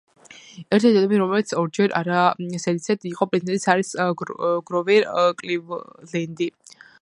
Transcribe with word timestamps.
ერთადერთი 0.59 0.87
ადამიანი, 1.01 1.19
რომელიც 1.23 1.51
ორჯერ 1.63 1.93
არა 1.99 2.21
ზედიზედ 2.63 3.05
იყო 3.11 3.29
პრეზიდენტი 3.35 3.71
არის 3.75 3.93
გროვერ 4.71 5.07
კლივლენდი. 5.43 6.51